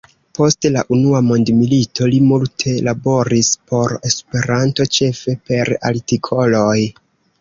[0.37, 6.79] Post la Unua mondmilito li multe laboris por Esperanto, ĉefe per artikoloj.